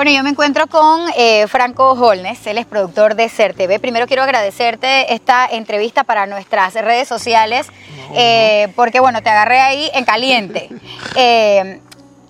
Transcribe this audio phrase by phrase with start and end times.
[0.00, 3.78] Bueno, yo me encuentro con eh, Franco Holnes, él es productor de CERTV.
[3.80, 7.66] Primero quiero agradecerte esta entrevista para nuestras redes sociales,
[8.14, 10.70] eh, porque bueno, te agarré ahí en caliente.
[11.16, 11.80] Eh,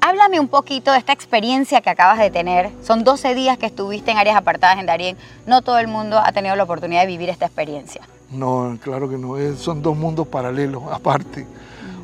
[0.00, 2.70] háblame un poquito de esta experiencia que acabas de tener.
[2.82, 5.16] Son 12 días que estuviste en áreas apartadas en Darien.
[5.46, 8.00] No todo el mundo ha tenido la oportunidad de vivir esta experiencia.
[8.32, 9.36] No, claro que no.
[9.56, 11.46] Son dos mundos paralelos, aparte.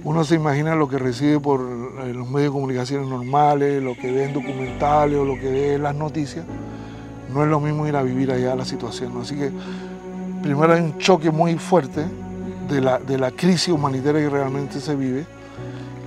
[0.04, 4.12] Uno se imagina lo que recibe por eh, los medios de comunicación normales, lo que
[4.12, 6.44] ve en documentales o lo que ve en las noticias.
[7.32, 9.12] No es lo mismo ir a vivir allá la situación.
[9.20, 9.50] Así que
[10.42, 12.04] primero hay un choque muy fuerte
[12.68, 15.26] de la, de la crisis humanitaria que realmente se vive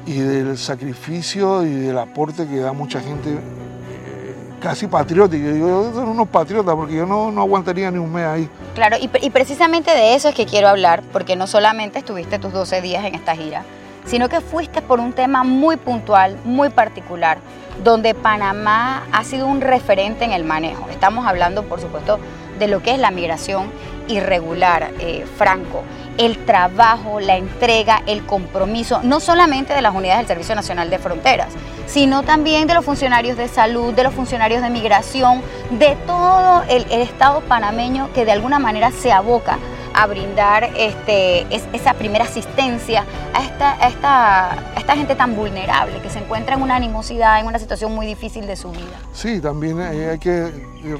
[0.05, 5.52] y del sacrificio y del aporte que da mucha gente eh, casi patriótica.
[5.52, 8.49] Yo son unos patriotas porque yo no, no, aguantaría ni un mes ahí.
[8.75, 12.53] Claro, y, y, precisamente de eso es que quiero hablar, porque no solamente estuviste tus
[12.53, 13.63] 12 días en esta gira,
[14.09, 17.38] sino que fuiste por un tema muy puntual, muy particular,
[17.84, 20.90] donde Panamá ha sido un referente en el manejo.
[20.90, 22.20] Estamos hablando, por supuesto,
[22.58, 23.72] de lo que es la migración
[24.08, 25.83] irregular, eh, Franco,
[26.17, 30.98] el trabajo, la entrega, el compromiso, no solamente de las unidades del Servicio Nacional de
[30.98, 31.50] Fronteras,
[31.86, 36.83] sino también de los funcionarios de salud, de los funcionarios de migración, de todo el,
[36.89, 39.59] el Estado panameño que de alguna manera se aboca
[40.00, 46.19] a brindar este, esa primera asistencia a esta, esta, esta gente tan vulnerable que se
[46.19, 48.97] encuentra en una animosidad, en una situación muy difícil de su vida.
[49.11, 50.52] Sí, también hay que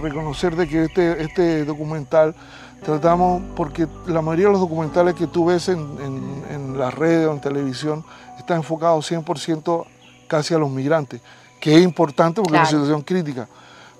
[0.02, 2.36] reconocer de que este, este documental
[2.84, 7.26] tratamos, porque la mayoría de los documentales que tú ves en, en, en las redes
[7.30, 8.04] o en televisión
[8.38, 9.86] están enfocados 100%
[10.28, 11.22] casi a los migrantes,
[11.62, 12.68] que es importante porque claro.
[12.68, 13.48] es una situación crítica.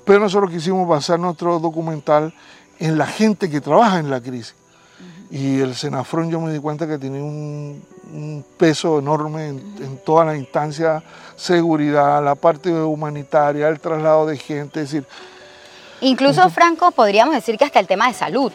[0.04, 2.34] Pero nosotros quisimos basar nuestro documental
[2.80, 4.59] en la gente que trabaja en la crisis.
[5.32, 9.98] Y el Senafrón yo me di cuenta que tenía un, un peso enorme en, en,
[10.04, 11.04] toda la instancia,
[11.36, 15.08] seguridad, la parte humanitaria, el traslado de gente, es decir...
[16.02, 18.52] Incluso, Franco, podríamos decir que hasta el tema de salud,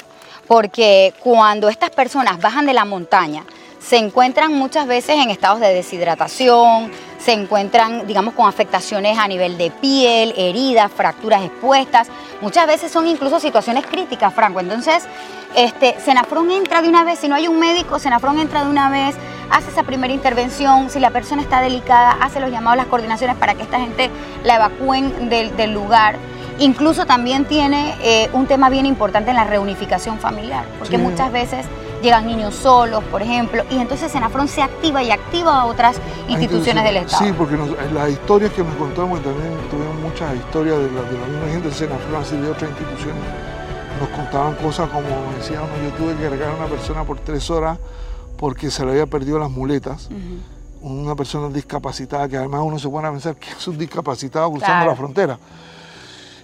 [0.49, 3.45] porque cuando estas personas bajan de la montaña,
[3.79, 6.91] se encuentran muchas veces en estados de deshidratación,
[7.25, 12.09] se encuentran, digamos, con afectaciones a nivel de piel, heridas, fracturas expuestas.
[12.43, 14.61] Muchas veces son incluso situaciones críticas, Franco.
[14.61, 15.05] Entonces,
[15.57, 18.91] este, Senafrón entra de una vez, si no hay un médico, Senafrón entra de una
[18.91, 19.15] vez,
[19.51, 23.55] hace esa primera intervención, si la persona está delicada, hace los llamados, las coordinaciones para
[23.55, 24.11] que esta gente
[24.43, 26.17] la evacúen del, del lugar.
[26.59, 31.03] Incluso también tiene eh, un tema bien importante en la reunificación familiar, porque sí.
[31.03, 31.65] muchas veces
[32.05, 35.97] llegan niños solos, por ejemplo, y entonces Senafrón se activa y activa a otras
[36.29, 37.25] instituciones del Estado.
[37.25, 41.19] Sí, porque nos, las historias que nos contamos, también tuvimos muchas historias de la, de
[41.19, 43.23] la misma gente de Senafrón, así de otras instituciones,
[43.99, 47.51] nos contaban cosas como, decía uno, yo tuve que cargar a una persona por tres
[47.51, 47.79] horas
[48.37, 50.09] porque se le había perdido las muletas.
[50.11, 50.41] Uh -huh.
[50.83, 54.75] Una persona discapacitada, que además uno se pone a pensar que es un discapacitado cruzando
[54.75, 54.91] claro.
[54.91, 55.39] la frontera.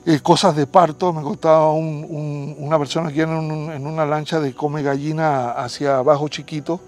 [0.06, 4.06] Eh, cosas de parto, me contaba un, un, una persona que en, un, en, una
[4.06, 6.80] lancha de come gallina hacia abajo chiquito.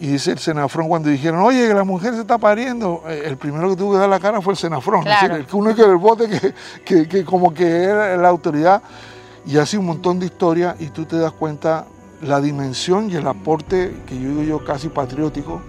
[0.00, 3.36] Y dice el Senafrón cuando dijeron, oye, que la mujer se está pariendo, eh, el
[3.36, 5.26] primero que tuvo que dar la cara fue el Senafrón, claro.
[5.26, 8.82] es decir, el único del bote que, que, que, como que era la autoridad.
[9.46, 11.84] Y así un montón de historias y tú te das cuenta
[12.22, 15.60] la dimensión y el aporte que yo digo yo casi patriótico,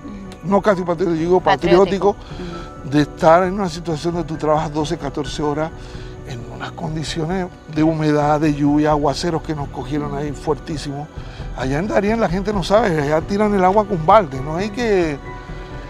[0.43, 2.89] no casi patriótico, digo patriótico, patriótico.
[2.89, 5.71] de estar en una situación donde tú trabajas 12, 14 horas
[6.55, 11.07] unas condiciones de humedad, de lluvia, aguaceros que nos cogieron ahí fuertísimos.
[11.57, 14.69] Allá en Darien la gente no sabe, allá tiran el agua con balde, no hay
[14.69, 15.17] que,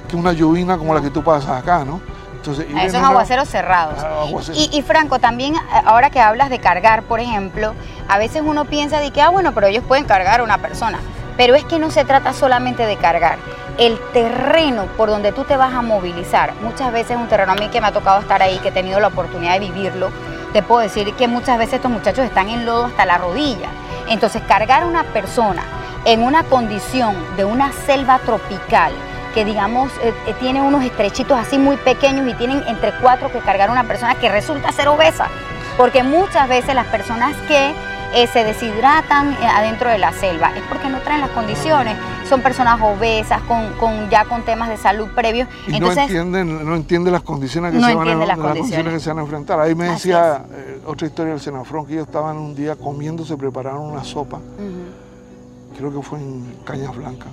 [0.08, 2.02] que una lluvia como la que tú pasas acá, ¿no?
[2.36, 3.96] Entonces, Esos son aguaceros cerrados.
[4.04, 4.26] Ah.
[4.54, 5.56] Y, y, Franco, también
[5.86, 7.74] ahora que hablas de cargar, por ejemplo,
[8.08, 11.00] a veces uno piensa de que, ah, bueno, pero ellos pueden cargar a una persona.
[11.38, 13.40] Pero es que no se trata solamente de cargar.
[13.80, 17.68] El terreno por donde tú te vas a movilizar, muchas veces un terreno a mí
[17.70, 20.12] que me ha tocado estar ahí, que he tenido la oportunidad de vivirlo,
[20.56, 23.68] te puedo decir que muchas veces estos muchachos están en lodo hasta la rodilla.
[24.08, 25.62] Entonces, cargar a una persona
[26.06, 28.94] en una condición de una selva tropical,
[29.34, 33.40] que digamos eh, eh, tiene unos estrechitos así muy pequeños y tienen entre cuatro que
[33.40, 35.28] cargar a una persona que resulta ser obesa.
[35.76, 37.74] Porque muchas veces las personas que
[38.16, 41.98] eh, se deshidratan eh, adentro de la selva es porque no traen las condiciones,
[42.30, 45.50] son personas obesas, con, con ya con temas de salud previos.
[45.68, 48.38] Y Entonces, no, entienden, no entienden las condiciones que, no se, van a, las las
[48.38, 48.58] condiciones.
[48.62, 49.60] condiciones que se van a enfrentar.
[49.60, 53.36] Ahí me decía eh, otra historia del Senafrón, que ellos estaban un día comiendo, se
[53.36, 55.78] prepararon una sopa, uh -huh.
[55.78, 57.30] creo que fue en Cañas Blancas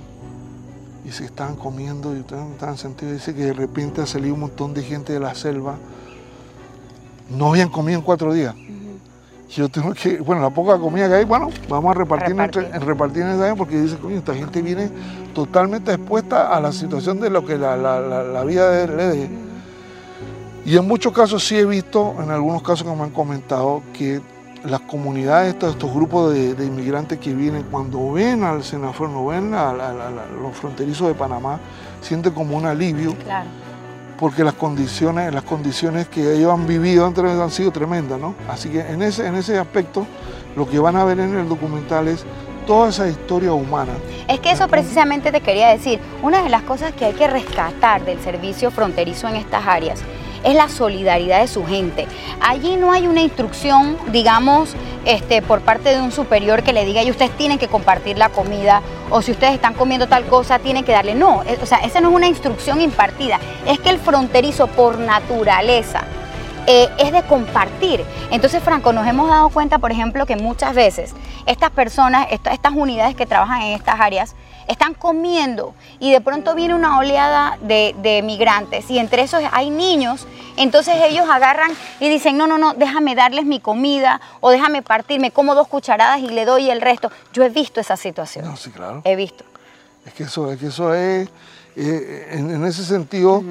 [1.05, 3.13] y se estaban comiendo y ustedes estaban sentidos.
[3.13, 5.75] Dice que de repente ha salido un montón de gente de la selva.
[7.29, 8.53] No habían comido en cuatro días.
[8.53, 8.82] Uh -huh.
[9.55, 12.63] Yo tengo que, bueno, la poca comida que hay, bueno, vamos a repartir, repartir.
[12.63, 14.89] Entre, repartir en ese porque dice, coño, esta gente viene
[15.35, 19.29] totalmente expuesta a la situación de lo que la, la, la, la vida le deje.
[20.65, 24.21] Y en muchos casos sí he visto, en algunos casos que me han comentado, que
[24.65, 29.73] las comunidades, todos estos grupos de, inmigrantes que vienen, cuando ven al no ven a,
[30.41, 31.59] los fronterizos de Panamá,
[32.01, 33.13] sienten como un alivio.
[34.17, 38.35] Porque las condiciones, las condiciones que ellos han vivido antes han sido tremendas, ¿no?
[38.47, 40.05] Así que en ese, en ese aspecto,
[40.55, 42.23] lo que van a ver en el documental es
[42.65, 43.93] toda esa historia humana.
[44.27, 45.99] Es que eso precisamente te quería decir.
[46.21, 49.99] Una de las cosas que hay que rescatar del servicio fronterizo en estas áreas
[50.43, 52.05] es la solidaridad de su gente.
[52.41, 54.75] Allí no hay una instrucción, digamos,
[55.05, 58.29] este, por parte de un superior que le diga, y ustedes tienen que compartir la
[58.29, 58.81] comida,
[59.13, 61.13] o si ustedes están comiendo tal cosa, tienen que darle.
[61.13, 64.97] No, eh, o sea, esa no es una instrucción impartida, es que el fronterizo por
[64.97, 66.01] naturaleza
[66.65, 68.03] eh, es de compartir.
[68.31, 71.13] Entonces, Franco, nos hemos dado cuenta, por ejemplo, que muchas veces
[71.45, 74.35] estas personas, estas unidades que trabajan en estas áreas,
[74.67, 80.27] están comiendo y de pronto viene una oleada de, migrantes y entre esos hay niños,
[80.57, 85.31] entonces ellos agarran y dicen, no, no, no, déjame darles mi comida o déjame partirme,
[85.31, 87.11] como dos cucharadas y le doy el resto.
[87.33, 88.45] Yo he visto esa situación.
[88.45, 89.01] No, sí, claro.
[89.03, 89.43] He visto.
[90.05, 91.29] Es que eso es, que eso es
[91.75, 93.43] eh, en, ese sentido,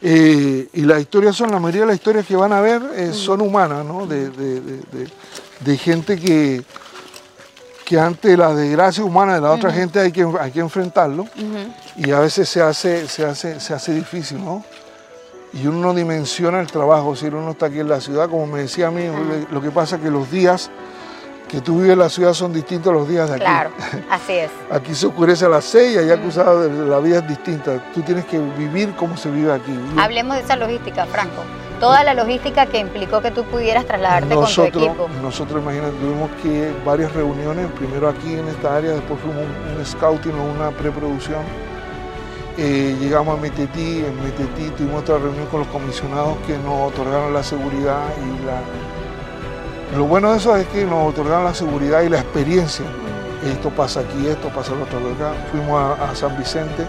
[0.00, 3.12] eh, y las historias son, la mayoría de las historias que van a ver eh,
[3.12, 4.06] son humanas, ¿no?
[4.06, 6.62] de gente que
[7.86, 11.24] que ante la desgracia humana de la otra gente hay que, hay que enfrentarlo
[11.96, 14.64] y a veces se hace, se, hace, se hace difícil, ¿no?
[15.52, 18.58] Y uno no dimensiona el trabajo, si uno está aquí en la ciudad, como me
[18.58, 19.04] decía a mí,
[19.52, 20.68] lo que pasa es que los días
[21.48, 23.44] que tú vives en la ciudad son distintos a los días de aquí.
[23.44, 23.70] Claro,
[24.10, 24.50] así es.
[24.68, 27.80] aquí se oscurece a las seis, allá acusado la vida es distinta.
[27.94, 29.78] Tú tienes que vivir como se vive aquí.
[29.96, 31.44] Hablemos de esa logística, Franco
[31.78, 35.08] toda la logística que implicó que tú pudieras trasladarte con tu equipo.
[35.22, 39.86] Nosotros, imagínate, tuvimos que varias reuniones, primero aquí en esta área, después fuimos un, un
[39.86, 41.42] scouting o una preproducción.
[42.58, 47.34] Eh, llegamos a Metetí, en Metetí tuvimos otra reunión con los comisionados que nos otorgaron
[47.34, 48.60] la seguridad y la...
[49.96, 52.86] Lo bueno de eso es que nos otorgaron la seguridad y la experiencia.
[53.46, 55.34] Esto pasa aquí, esto pasa en otro lugar.
[55.52, 56.86] Fuimos a San Vicente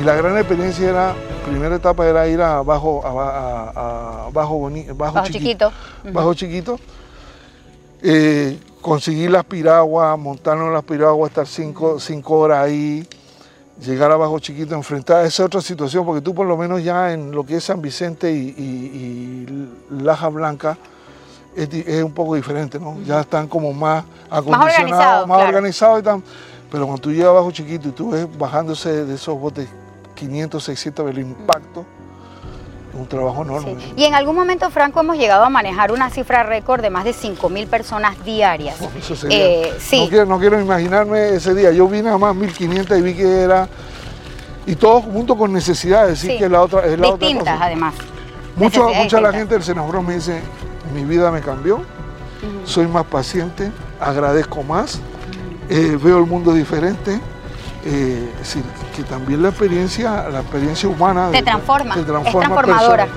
[0.00, 1.14] y la gran experiencia era,
[1.46, 5.72] primera etapa era ir a Bajo, a, bajo, bajo, Chiquito,
[6.12, 6.78] Bajo Chiquito.
[8.02, 13.06] Eh, conseguir las piraguas, montarnos en las piraguas, estar cinco, horas ahí,
[13.80, 17.30] llegar a Bajo Chiquito, enfrentar esa otra situación, porque tú por lo menos ya en
[17.30, 19.46] lo que es San Vicente y,
[19.90, 20.78] Laja Blanca,
[21.54, 22.98] es, un poco diferente, ¿no?
[23.02, 26.22] Ya están como más acondicionados, más organizados, y tal.
[26.70, 29.68] Pero cuando tú llegas Bajo Chiquito y tú ves bajándose de esos botes
[30.14, 31.84] 500, 600, el impacto
[32.92, 33.76] es un trabajo enorme.
[33.96, 37.12] Y en algún momento, Franco, hemos llegado a manejar una cifra récord de más de
[37.12, 38.76] 5.000 personas diarias.
[39.30, 40.08] Eh, sí.
[40.26, 41.72] no, quiero, imaginarme ese día.
[41.72, 43.68] Yo vine a más 1.500 y vi que era...
[44.64, 46.38] Y todo junto con necesidades, sí.
[46.38, 47.94] que la otra, es la Distintas, además.
[48.54, 50.40] Mucho, mucha la gente del Senador me dice,
[50.94, 51.82] mi vida me cambió,
[52.64, 55.00] soy más paciente, agradezco más,
[55.68, 57.18] eh, veo el mundo diferente,
[57.84, 58.32] eh,
[58.94, 63.08] que también la experiencia, la experiencia humana te transforma, es transformadora.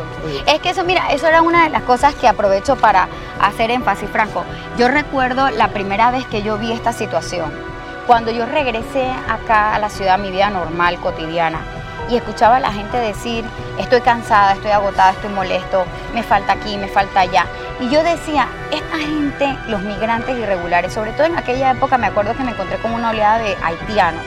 [0.47, 3.07] Es que eso, mira, eso era una de las cosas que aprovecho para
[3.39, 4.43] hacer énfasis, Franco.
[4.77, 7.51] Yo recuerdo la primera vez que yo vi esta situación,
[8.07, 11.59] cuando yo regresé acá a la ciudad, mi vida normal, cotidiana,
[12.09, 13.45] y escuchaba a la gente decir,
[13.79, 17.45] estoy cansada, estoy agotada, estoy molesto, me falta aquí, me falta allá.
[17.79, 22.35] Y yo decía, esta gente, los migrantes irregulares, sobre todo en aquella época me acuerdo
[22.35, 24.23] que me encontré con una oleada de haitianos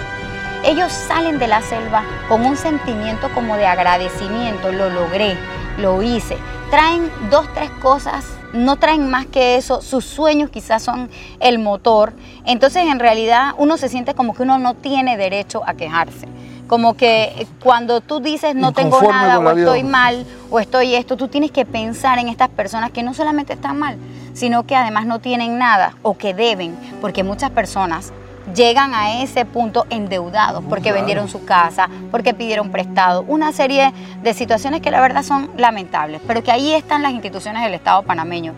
[0.64, 5.36] ellos salen de la selva con un sentimiento como de agradecimiento, lo logré,
[5.78, 6.36] lo hice.
[6.70, 11.08] Traen dos, tres cosas, no traen más que eso, sus sueños quizás son
[11.40, 12.12] el motor.
[12.44, 16.28] Entonces en realidad uno se siente como que uno no tiene derecho a quejarse.
[16.66, 21.28] Como que cuando tú dices no tengo nada o estoy mal o estoy esto, tú
[21.28, 23.96] tienes que pensar en estas personas que no solamente están mal,
[24.34, 28.12] sino que además no tienen nada o que deben, porque muchas personas
[28.58, 34.34] llegan a ese punto endeudados porque vendieron su casa, porque pidieron prestado, una serie de
[34.34, 38.52] situaciones que la verdad son lamentables, pero que ahí están las instituciones del Estado panameño.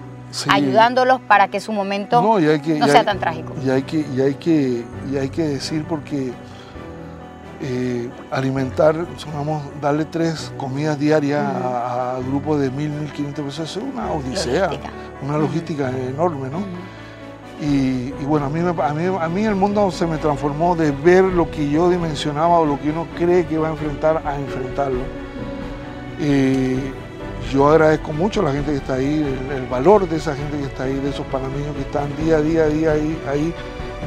[0.49, 2.39] ayudándolos para que su momento no,
[2.89, 3.53] sea tan trágico.
[3.65, 6.33] Y hay que, y hay que, y hay que decir porque
[7.61, 13.83] eh, alimentar, vamos, darle tres comidas diarias a, grupos de mil, mil quinientos pesos es
[13.83, 14.71] una odisea,
[15.21, 16.65] una logística enorme, ¿no?
[17.61, 21.25] Y, bueno, a mí, a, mí, a mí el mundo se me transformó de ver
[21.25, 25.01] lo que yo dimensionaba o lo que uno cree que va a enfrentar a enfrentarlo.
[26.19, 26.77] Y
[27.53, 29.25] yo agradezco mucho a la gente que está ahí,
[29.55, 32.41] el, valor de esa gente que está ahí, de esos panameños que están día a
[32.41, 33.55] día, día ahí, ahí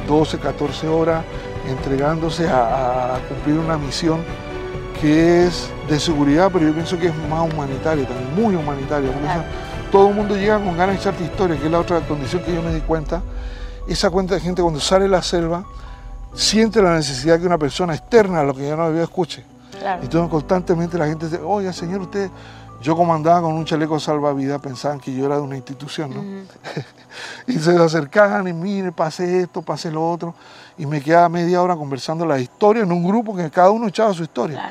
[0.08, 1.24] 12, 14 horas
[1.68, 4.20] entregándose a, cumplir una misión
[5.00, 9.10] que es de seguridad, pero yo pienso que es más humanitaria también, muy humanitaria.
[9.92, 12.54] todo el mundo llega con ganas de echarte historia, que es la otra condición que
[12.54, 13.22] yo me di cuenta.
[13.86, 15.64] Esa cuenta de gente cuando sale de la selva
[16.34, 19.44] siente la necesidad que una persona externa a lo que yo no había escuche.
[20.00, 22.30] Y entonces constantemente la gente dice, oye señor, usted,
[22.80, 26.22] yo comandaba con un chaleco salvavidas, pensaban que yo era de una institución, ¿no?
[27.46, 30.34] y se acercaban y mire, pase esto, pase lo otro,
[30.78, 34.12] y me quedaba media hora conversando la historia en un grupo que cada uno echaba
[34.14, 34.70] su historia.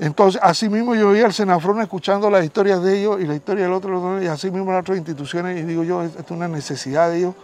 [0.00, 3.64] Entonces, así mismo yo veía al Senafrón escuchando las historias de ellos y la historia
[3.64, 7.10] del otro, y así mismo las otras instituciones, y digo yo, esto es una necesidad
[7.10, 7.34] de ellos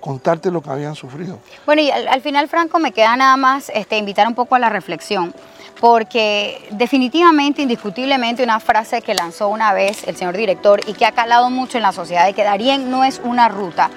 [0.00, 1.38] contarte lo que habían sufrido.
[1.66, 4.68] Bueno, y al, final, Franco, me queda nada más este, invitar un poco a la
[4.68, 5.34] reflexión,
[5.80, 11.12] porque definitivamente, indiscutiblemente, una frase que lanzó una vez el señor director y que ha
[11.12, 13.90] calado mucho en la sociedad de que Darien no es una ruta.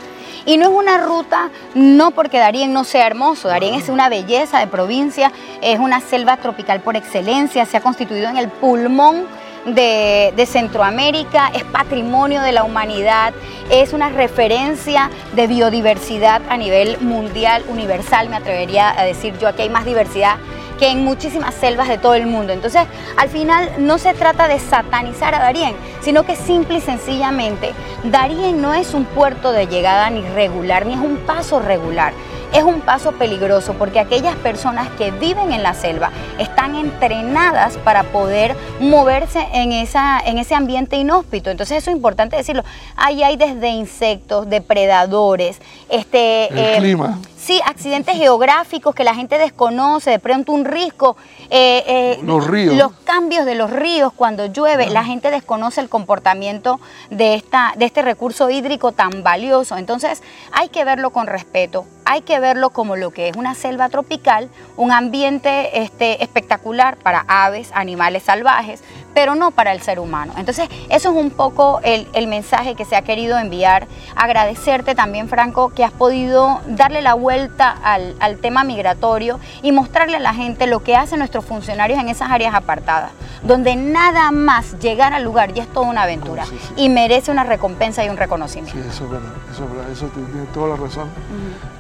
[0.45, 4.59] Y no es una ruta, no porque Darien no sea hermoso, Darien es una belleza
[4.59, 5.31] de provincia,
[5.61, 9.25] es una selva tropical por excelencia, se ha constituido en el pulmón
[9.65, 13.33] de, Centroamérica, es patrimonio de la humanidad,
[13.69, 19.63] es una referencia de biodiversidad a nivel mundial, universal, me atrevería a decir yo, aquí
[19.63, 20.37] hay más diversidad
[20.79, 22.51] que en muchísimas selvas de todo el mundo.
[22.51, 22.83] Entonces,
[23.15, 28.61] al final no se trata de satanizar a Darien, sino que simple y sencillamente Darien
[28.61, 32.13] no es un puerto de llegada ni regular, ni es un paso regular
[32.53, 38.03] es un paso peligroso porque aquellas personas que viven en la selva están entrenadas para
[38.03, 41.49] poder moverse en, esa, en ese ambiente inhóspito.
[41.49, 42.63] Entonces eso es importante decirlo.
[42.95, 47.19] Ahí hay desde insectos, depredadores, este, el eh, clima.
[47.43, 51.17] Sí, accidentes geográficos que la gente desconoce, de pronto un risco.
[51.49, 52.77] Eh, eh, los ríos.
[52.77, 57.83] Los cambios de los ríos cuando llueve, la gente desconoce el comportamiento de, esta, de
[57.83, 59.75] este recurso hídrico tan valioso.
[59.75, 60.23] Entonces
[60.53, 64.49] hay que verlo con respeto, hay que verlo como lo que es una selva tropical,
[64.77, 68.81] un ambiente este, espectacular para aves, animales salvajes,
[69.13, 70.33] pero no para el ser humano.
[70.37, 73.87] Entonces, eso es un poco el, mensaje que se ha querido enviar.
[74.15, 80.19] Agradecerte también, Franco, que has podido darle la vuelta al, tema migratorio y mostrarle a
[80.19, 83.11] la gente lo que hacen nuestros funcionarios en esas áreas apartadas,
[83.43, 88.03] donde nada más llegar al lugar ya es toda una aventura y merece una recompensa
[88.03, 88.81] y un reconocimiento.
[88.81, 91.07] Sí, eso es verdad, eso es verdad, eso tiene toda la razón.
[91.07, 91.73] Uh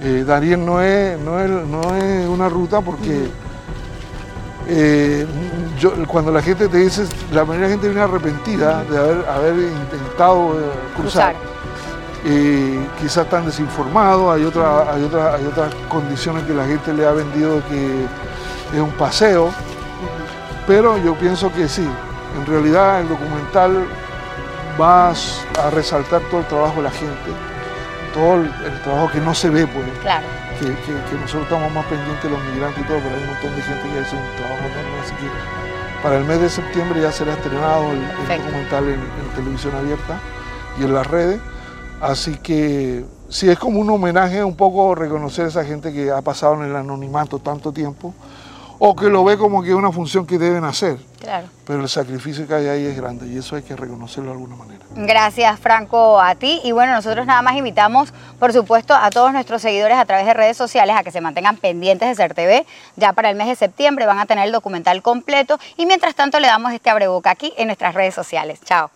[0.63, 3.29] no es, no, es, no es una ruta porque...
[4.67, 5.25] Eh,
[6.07, 9.55] cuando la gente te dice, la mayoría de la gente viene arrepentida de haber, haber
[9.55, 10.63] intentado eh,
[10.95, 11.35] cruzar.
[13.01, 17.11] quizás están desinformados, hay, otra, hay, otra, hay otras condiciones que la gente le ha
[17.11, 18.05] vendido que
[18.73, 19.51] es un paseo,
[20.65, 21.87] pero yo pienso que sí,
[22.39, 23.85] en realidad el documental
[24.79, 27.31] va a resaltar todo el trabajo de la gente,
[28.13, 29.85] todo el, el trabajo que no se ve, pues.
[30.01, 30.25] Claro.
[30.59, 30.69] Que,
[31.17, 33.83] nosotros estamos más pendientes de los migrantes y todo, pero hay un montón de gente
[33.89, 37.91] que hace un trabajo enorme, así que para el mes de septiembre ya será estrenado
[37.91, 38.01] el,
[38.37, 38.99] documental en,
[39.35, 40.19] televisión abierta
[40.79, 41.41] y en las redes,
[42.01, 46.21] así que sí es como un homenaje, un poco reconocer a esa gente que ha
[46.21, 48.13] pasado en el anonimato tanto tiempo,
[48.79, 50.97] o que lo ve como que es una función que deben hacer.
[51.19, 51.47] Claro.
[51.65, 54.55] Pero el sacrificio que hay ahí es grande y eso hay que reconocerlo de alguna
[54.55, 54.83] manera.
[54.95, 56.61] Gracias, Franco, a ti.
[56.63, 60.33] Y bueno, nosotros nada más invitamos, por supuesto, a todos nuestros seguidores a través de
[60.33, 62.65] redes sociales a que se mantengan pendientes de CERTV.
[62.97, 65.59] Ya para el mes de septiembre van a tener el documental completo.
[65.77, 68.59] Y mientras tanto, le damos este abreboca aquí en nuestras redes sociales.
[68.63, 68.91] Chao.